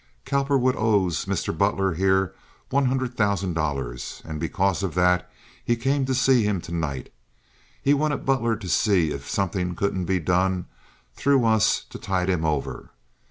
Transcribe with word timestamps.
Cowperwood 0.25 0.73
owes 0.79 1.25
Mr. 1.25 1.55
Butler 1.55 1.93
here 1.93 2.33
one 2.71 2.85
hundred 2.85 3.15
thousand 3.15 3.53
dollars, 3.53 4.23
and 4.25 4.39
because 4.39 4.81
of 4.81 4.95
that 4.95 5.29
he 5.63 5.75
came 5.75 6.05
to 6.05 6.15
see 6.15 6.41
him 6.41 6.59
to 6.61 6.73
night. 6.73 7.13
He 7.83 7.93
wanted 7.93 8.25
Butler 8.25 8.55
to 8.55 8.67
see 8.67 9.11
if 9.11 9.29
something 9.29 9.75
couldn't 9.75 10.05
be 10.05 10.17
done 10.19 10.65
through 11.13 11.45
us 11.45 11.83
to 11.91 11.99
tide 11.99 12.31
him 12.31 12.43
over. 12.43 12.89